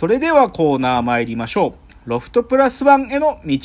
[0.00, 1.92] それではコーナー参りましょう。
[2.06, 3.58] ロフトプラスワンへの道。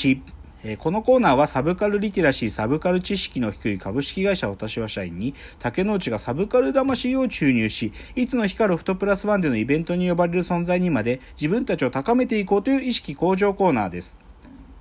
[0.65, 14.19] えーこのコーナーはサブカルリテラシー、サブカル知識の低い株式会社私は社員に竹之内がサブカル魂を注入し、いつの日かロフトプラスワンでのイベントに呼ばれる存在にまで自分たちを高めていこうという意識向上コーナーです。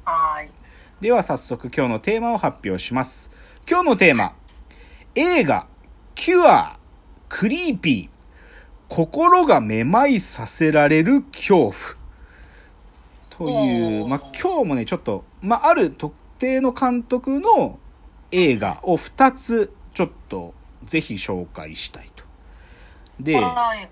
[0.04, 0.50] はーい。
[1.00, 3.30] では早速今日のテーマを発表します。
[3.70, 4.34] 今日のテーマ、
[5.14, 5.68] 映画、
[6.16, 6.80] キュア、
[7.28, 8.13] クリーピー、
[8.88, 11.74] 心がめまいさせられる恐怖。
[13.30, 17.78] という、まあ、今日もね、ちょっと、まあ、ある特定の監督の
[18.30, 22.24] 映画を2つ、ちょっと、ぜひ紹介したいと。
[23.18, 23.36] で。
[23.36, 23.88] はい。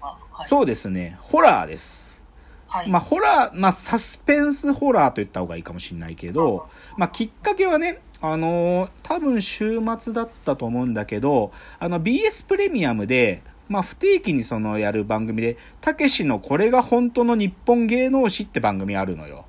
[0.47, 2.21] そうですね、ホラーです。
[2.69, 2.88] はい。
[2.88, 19.47] まあ、ホラー、まあ、サスペンスホラーと言った方がいいかもしれないけど、まあ、きっかけはね、あのー多分週末だったと思うんだけど、あの BS プレミアムで、まあ、不定期にそのやる番組で、たけしのこれが本当の日本芸能史って番組あるのよ。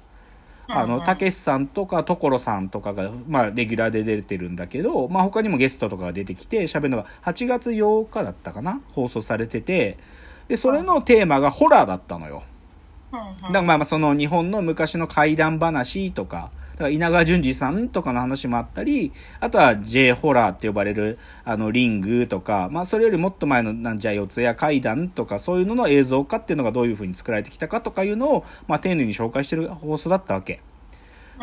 [0.69, 8.79] あの、たけしさんとか所さんとかが、まあ、レギュラーで出てるんだけど、まあ、他にもゲストとかが出てきて喋るのが8月8日だったかな？
[8.91, 9.97] 放送されてて、
[10.47, 12.43] で、それのテーマがホラーだったのよ。
[13.11, 30.61] だからまあまあその日本の昔の怪談話とか、だから稲川淳二さんとかの話もあったり、あとは J ホラーって呼ばれるあのリングとか、まあそれよりもっと前のなんじゃあ四谷怪談とかそういうのの映像化っていうのがどういう風に作られてきたかとかいうのを、まあ丁寧に紹介してる放送だったわけ。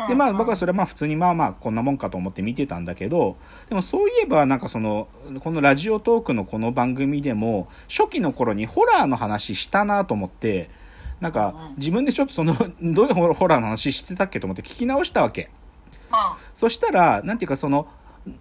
[0.07, 3.37] でまあ僕はそれはまあ普通にまあまあこんなもんかと思って見てたんだけど
[3.69, 5.09] でもそういえばなんかその
[5.41, 10.69] このラジオトークのこの番組でも初期の頃にホラーの話したなと思って
[11.21, 15.49] なんか自分でちょっとその どういうホラーの話してたっけと思って聞き直したわけ。
[16.11, 17.87] あそしたらなんていうかその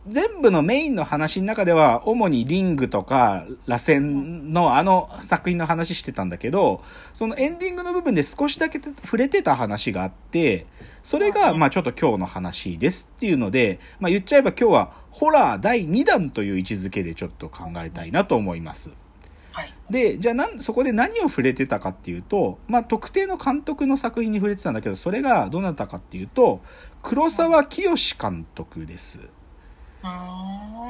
[0.07, 6.83] 全部のメインの話の中では主にリングとか螺旋のあの作品の話してたんだけど
[7.15, 10.67] そのエンディングの部分で少しだけ触れてた話があって
[11.03, 18.91] それがまあちょっと今日の話ですっていうので、まあ、言っちゃえば今日はホラー第2弾という位置づけでちょっと考えたいなと思います。
[19.53, 19.75] はい。
[19.91, 26.61] で、じゃあなん、そこで何を触れてたかっていうと、まあ、特定の監督の作品に触れてたんだけど、それがどなたかっていうと、
[27.03, 29.21] 黒沢清監督です。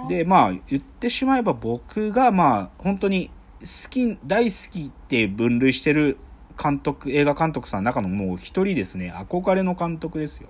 [0.09, 6.19] で、まあ、言ってしまえば僕が、まあ、本当に好き、大好きって分類してる
[6.63, 10.49] 監督、映画監督さんの中のもう一人ですね、憧れの監督ですよ。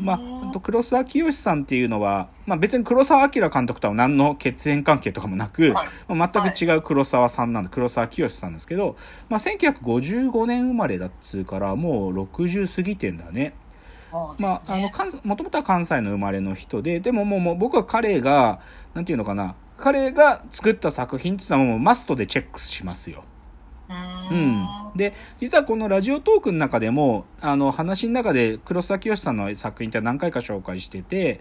[0.00, 8.96] まあ、黒沢清さんっていうのは、まあ別に黒沢明監督とは何の血縁関係とかもなく、はいまあ全く違う黒沢さんなんで、黒沢清さんですけど、
[9.28, 13.32] まあ1955年生まれだっつうから、もう60過ぎてんだね。
[13.32, 13.54] ね
[14.38, 18.60] まあ、あの、関西もともとは関西の生まれの人で、でももうもう僕は彼が、
[18.94, 23.24] なんていうのかな、彼が作った作品っていうのはもうマストでチェックしますよ。
[24.30, 24.68] うんん。
[24.96, 31.40] で、実はこのラジオトークの中でも、あの、話の中で黒沢清さんの作品って何回か紹介してて、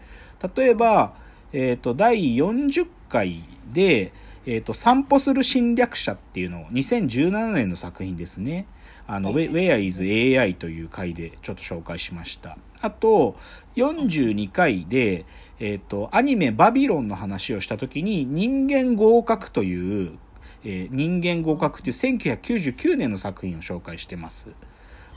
[0.56, 1.14] 例えば、
[1.52, 4.14] えっ、と、第40回で、
[4.46, 8.66] えっ、と、散歩する侵略者っていうのを、2017年の作品ですね。
[9.08, 12.58] あの、はい Where is AI という回でちょっと紹介しました。
[12.82, 13.36] あと、
[13.76, 15.26] 42回で、
[15.60, 20.18] えっ、と、アニメバビロンの話をしたときに、人間合格という、
[20.64, 24.54] えー人間合格っていう1999年の作品を紹介してます。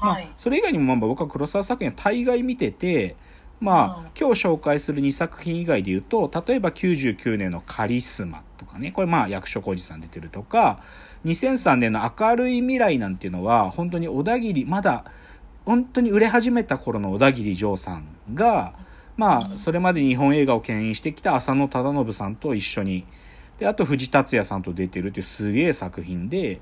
[0.01, 3.17] まあはい。、それ以外にもまあ僕は黒沢作品は大概見てて、
[3.61, 10.81] まあ、うん今日紹介する2作品以外で言うと、例えば99年のカリスマとかね、これまあ役所広司さん出てるとか、
[11.25, 15.05] 2003年の明るい未来なんていうのは、本当に小田切、まだ
[15.65, 18.75] 本当に売れ始めた頃の小田切丈さんが、
[19.17, 23.05] まあ、それまで日本映画を牽引してきた浅野忠信さんと一緒に、
[23.59, 26.61] で、あと藤達也さんと出てるっていうすげえ作品で、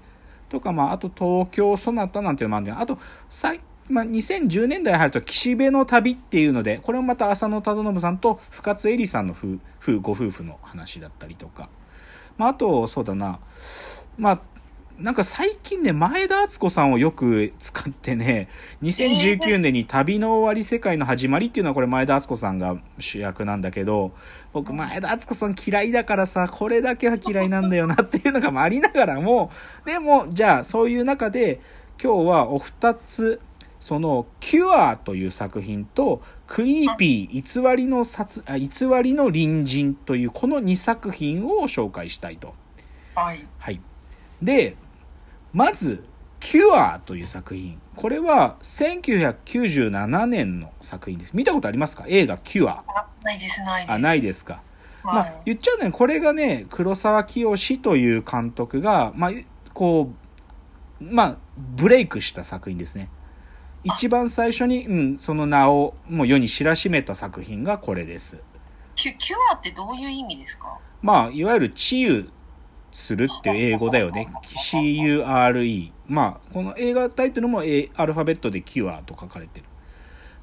[0.48, 11.68] とか、まあ、あと東京ソナタなんていうのもあるんだけど、あと、さいまあ、2010年代入ると岸辺の旅っていうので、これもまた浅野忠信さんと深津絵里さんの夫夫ご夫婦の話だったりとか。
[12.38, 13.40] まあ、あと、そうだな、
[14.16, 14.40] まあ、
[15.00, 18.48] なんか最近ね、前田敦子さんをよく使ってね、
[18.82, 24.12] 2019年に旅の終わり世界の始まりっていうのはこれ前田敦子さんが主役なんだけど、
[24.52, 29.50] 僕前田敦子さん嫌いだからさ、これだけは嫌いなんだよなっていうのがありながらも、
[29.84, 31.60] でも、じゃあそういう中で
[32.02, 33.40] 今日はお二つ、
[33.78, 38.68] その、キュアという作品と、クリーピー、偽りの殺、あ偽
[39.02, 42.54] りの隣人というこの2作品を紹介したいと。
[43.14, 43.46] はい。
[43.58, 43.80] はい。
[44.42, 44.76] で、
[45.52, 46.04] まず、
[46.40, 47.80] キュアという作品。
[47.94, 51.32] これは1997年の作品です。
[51.34, 52.06] 見たことありますか？
[52.08, 52.82] 映画キュア。
[52.88, 53.92] あ、ないです、ないです。
[53.92, 54.62] あ、ないですか？
[55.04, 55.28] まはい。
[55.28, 59.30] あ、言っちゃうね、これがね、黒沢清という監督が、まあ、
[59.74, 60.10] こ
[61.00, 63.10] う、まあ、ブレイクした作品ですね。
[63.84, 68.42] 一番最初に、うん、その名をもう世に知らしめた作品がこれです。
[68.94, 70.78] キュ、キュアってどういう意味ですか？
[71.00, 72.28] まあ、いわゆる治癒
[72.92, 74.28] するっていう英語だよね。
[74.44, 75.92] C-U-R-E。
[76.10, 79.66] まあ、この映画タイトルもえアルファベットでキュアと書かれてる。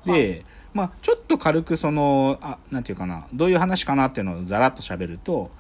[0.06, 5.52] で、まあ、ちょっと軽くその、あ、なんていうかな、どういう話かなっていうのをざらっと喋ると、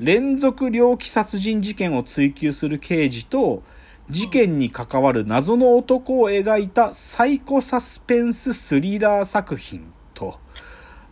[0.00, 3.62] 連続猟奇殺人事件を追及する刑事と、
[4.10, 10.40] 事件に関わる謎の男を描いたサイコサスペンススリラー作品と、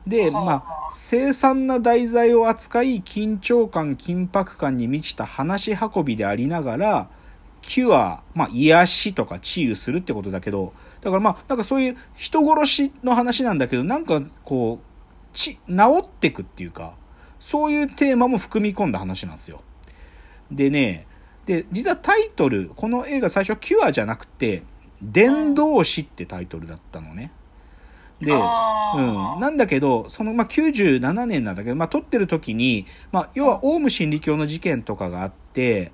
[0.09, 0.45] で、はあ。
[0.45, 7.09] まあ、凄惨な題材を扱い、緊張感、緊迫感に満ちた話し運びでありながら、
[7.64, 16.94] キュア、まあ、癒しとか治癒するってことだけど、だからまあ、なんかそういう人殺しの話なんだけど、なんかこう、ち、治ってくっていうか、
[17.40, 19.62] そういうテーマも含み込んだ話なんですよ。
[20.50, 21.06] でね、
[21.46, 24.62] で、実はタイトル、この映画最初キュアじゃなくて、
[25.02, 27.32] 伝道師ってタイトルだったのね。
[28.20, 28.38] で、うん。
[29.40, 35.93] なんだけど、その、まあ、97年なんだけど、まあ、撮ってる時に、まあ、要は、オウム真理教の事件とかがあって、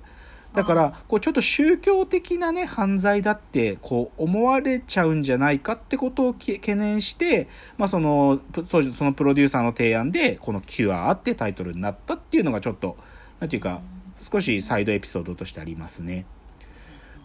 [0.53, 12.97] だから、こう、ちょっと宗教的なね、犯罪だって、こう、思われちゃうんじゃないかってことをき懸念して、まあ、その、プ当時、そのプロデューサーの提案で、このキュアってタイトルになったっていうのがちょっと、
[13.39, 13.81] なんていうか、
[14.19, 16.25] 少しサイドエピソードとしてありますね。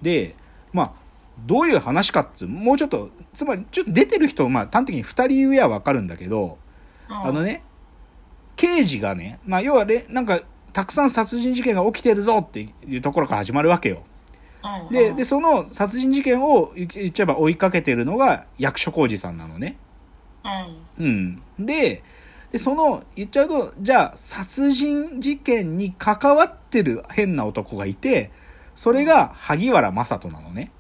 [0.02, 0.37] で、
[0.72, 0.93] まあ、
[1.46, 6.58] どういう話かっつう、もうちょっと、つまり、ちょっと出てる人、まあ、端的に二人上はわかるんだけど、
[7.08, 7.64] あの、ね、
[8.55, 10.43] 刑事がね、まあ、要はね、なんか、
[10.76, 14.02] たくさん殺人事件が起きてるぞっていうところから始まるわけよ。
[14.90, 19.78] で、で、その殺人事件を言っちゃえば追いかけてるのが役所広司さんなのね。
[20.99, 21.67] うんうん。
[21.67, 22.02] で、
[22.52, 28.31] で、その、言っちゃうと、じゃあ、殺人事件に関わってる変な男がいて、
[28.75, 30.70] それが萩原正人なのね。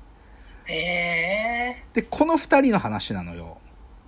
[0.66, 1.84] へえ。
[1.94, 3.56] で、この二人の話なのよ。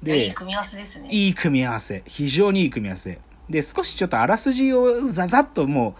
[0.02, 1.08] で、いい組み合わせですね。
[1.10, 2.02] いい組み合わせ。
[2.04, 3.18] 非常にいい組み合わせ。
[3.48, 5.94] で、少しちょっとあらすじをざざっとも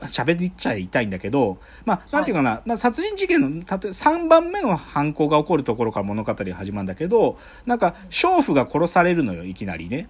[0.00, 10.08] う、喋りっちゃいたいんだけど、まあ、なんていうかな、まあ、殺人事件の、たとえ3番目の犯行が起こるところから物語が始まるんだけど、なんか、娼婦が殺されるのよ、いきなりね。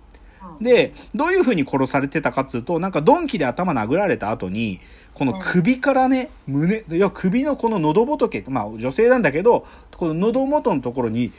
[0.58, 4.80] うん、で、どういう風に殺されてたかっつうと、なんか鈍器で頭殴られた後に、
[5.14, 9.66] この首からね、胸、いや、首のこの喉仏、まあ女性なんだけど、
[9.96, 11.32] この喉元のところに、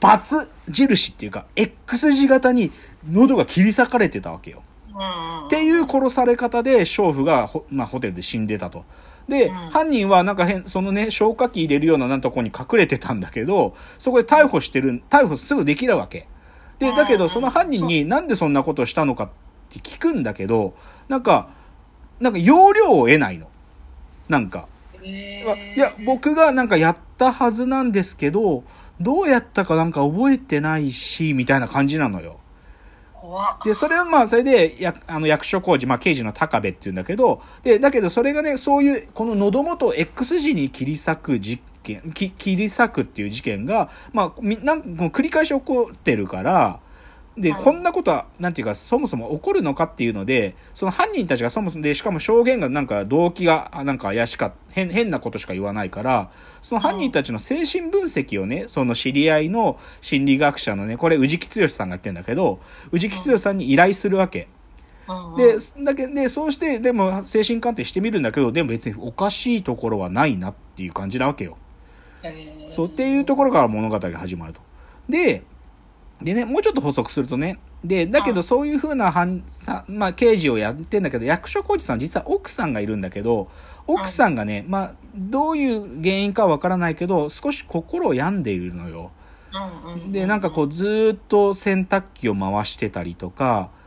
[0.00, 2.70] バツ印っていうか、X 字型に
[3.10, 4.62] 喉が切り裂かれてたわけよ。
[5.46, 8.84] っていう殺され方で、娼婦がホ,、まあ、ホテルで死んでたと。
[9.28, 16.28] で、うん犯人はなんか変、そのね、消火器入れるようななんとこに隠れてたんだけど、そこで逮捕してる、逮捕すぐできるわけ。
[16.78, 19.28] で、だけどうんその犯人になんでそんなことをしたのかっ
[19.70, 20.74] て聞くんだけど、
[21.08, 21.48] なんか、
[22.20, 23.48] なんか要領を得ないの。
[24.28, 24.68] なんか。
[25.02, 28.64] いや、僕がなんかやったはずなんですけど、
[29.00, 32.38] どうやったかなんか覚えてないし、みたいな感じなのよ。
[33.64, 46.80] で、それはまあ、それで、や、あの、役所工事、まあ、刑事の高部っていうんだけど、で、だけどそれがね、そういう、この喉元を X 字に切り裂く事件、き切り裂くっていう事件が、まあ、みなん繰り返し起こってるから、
[47.36, 56.30] で、うんこんなことは、なんていうか、そもそも起こるのかっていうので、その犯人たちがそもそもで、しかも証言がなんか動機が、あなんか怪しか変、変なことしか言わないから、
[56.62, 62.60] その犯人たちの精神分析をね、その知り合いの心理学者のね、これ、宇治木剛さんが言ってんだけど、
[62.92, 64.48] 宇治木剛さんに依頼するわけ。
[65.36, 71.58] で、だけで、そうして、でも、精神鑑定してみるんだけど、でも別におかしいところはないなっていう感じなわけよ。
[72.22, 74.60] へーそうっていうところから物語が始まると。
[75.08, 75.42] で、
[76.22, 83.48] でね、もうちょっと補足するとね、で、だけどそういう風な犯さ、まあ、刑事をやってんだけど、役所広司さん実は奥さんがいるんだけど、
[83.86, 89.12] 奥さんがね、まあ、どういう原因かはわからないけど、少し心を病んでいるのよ。
[90.10, 93.84] で、なんかこう、ずーっと洗濯機を回してたりとか、うん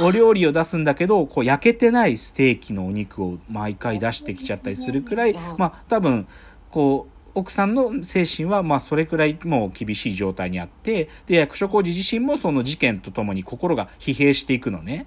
[0.00, 6.26] お料理を出すんだけど、こう焼けてないステーキのお肉を毎回出してきちゃったりするくらい、まあ多分、
[6.70, 15.06] こう、奥さんの精神はまあそれくらいもう厳しい状態にあって、で、役所広司自身もその事件とともに心が疲弊していくのね。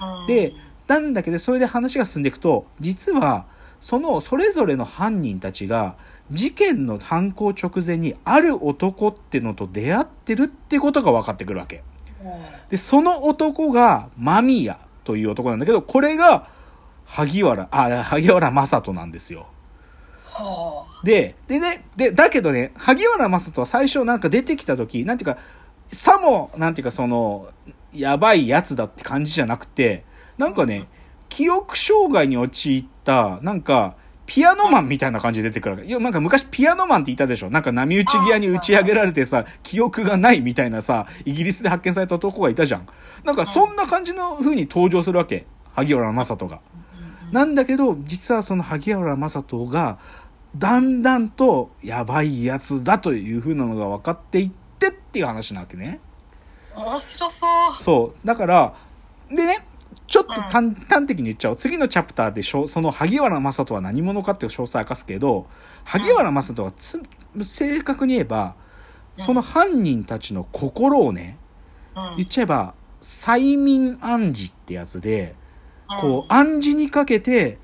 [0.00, 0.52] うんで、
[0.88, 3.46] なんだけど、それで話が進んでいくと、実は、
[3.80, 5.96] そのそれぞれの犯人たちが、
[6.30, 11.82] 事件の犯行直前にある男ってのと出会ってるってことが分かってくるわけ。
[12.70, 16.48] で、その男が、間宮という男なんだけど、これが、
[17.04, 19.48] 萩原、あ、萩原正人なんですよ。
[20.32, 25.38] はで、でね、で、だけどね、萩原正人は最初なんか出てきた時、なんていうか、
[25.88, 27.48] さも、なんていうかその、
[27.92, 30.04] やばいやつだって感じじゃなくて、
[30.38, 30.88] なんかね、
[31.28, 35.86] 記憶障害に陥った、なんか、ピアノマンみたいな感じで出てくるわけ。
[35.86, 42.86] いや、なんか昔ピアノマンって言ったでしょなんか波打ち際に打ち上げられてさ、記憶がないみたいなさ、イギリスで発見された男がいたじゃん。
[43.24, 45.46] なんかそんな感じの風に登場するわけ。
[45.74, 46.60] 萩原正人が。
[47.32, 49.98] なんだけど、実はその萩原正人が、
[50.56, 56.00] だんだんとやばいやつだという風なのが分かっていってっていう話なわけね。
[56.76, 57.74] 面白そう。
[57.74, 58.26] そう。
[58.26, 58.74] だから、
[59.30, 59.66] でね、
[60.06, 61.56] ちょっと端,、端的に言っちゃおう。
[61.56, 65.46] 次のチャプターでしょ、その萩原正人は何者かっていう詳細明かすけど、
[65.84, 67.00] 萩原正人はつ、
[67.42, 68.54] 正確に言えば、
[69.16, 71.38] その犯人たちの心をね、
[71.94, 75.34] うん言っちゃえば、催眠暗示ってやつで、
[76.00, 77.58] こう、暗示にかけて、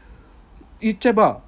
[0.80, 1.40] 言っちゃえば、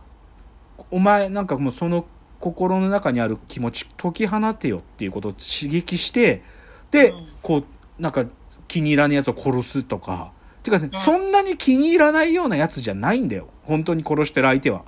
[0.91, 2.07] お前なんかもうその
[2.41, 6.43] 心の中にある気持ち解き放てよっていうことを刺激して、
[6.91, 7.65] でうん、こう、
[8.03, 8.25] なんか
[8.67, 10.33] 気に入らないやつを殺すとか、
[10.63, 13.49] てかね、うんそんなに気に入らないようなやつじゃないんだよ。
[13.65, 14.85] 本当に殺してる相手は。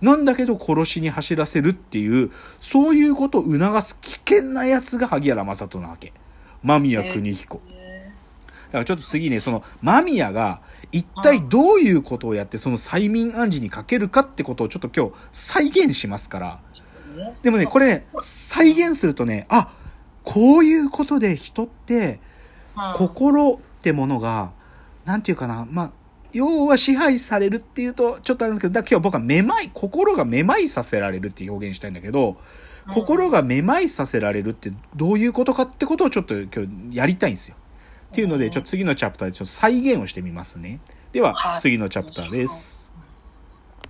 [0.00, 2.30] なんだけど殺しに走らせるっていう、
[2.60, 6.12] そういうことを促す危険なやつが萩原正人なわけ。
[6.62, 7.60] 間宮邦彦。
[7.66, 7.99] へだ
[8.72, 10.62] からちょっと次ね、その間宮が
[10.92, 16.62] 一体どういうことをやってその催眠暗示にかけるかってことをちょっと今日再現しますから。
[17.42, 19.74] でもね、これね、再現するとね、あ、
[20.24, 22.20] こういうことで人って
[22.76, 24.52] うん心ってものが、
[25.04, 25.92] なんていうかな、まあ、
[26.32, 32.38] 要は支配されるっていうと、ちょっとあれだけど、だ今日僕はめまい、心がめまいさせられるって表現したいんだけど、
[32.94, 36.50] 心がめまいさせられるってどういうことかってことをちょっと今
[36.90, 37.56] 日やりたいんですよ。
[38.10, 40.80] っていうので、ちょっと次のチャプターでちょっと再現をしてみますね。
[41.12, 42.79] では、はい次のチャプターです。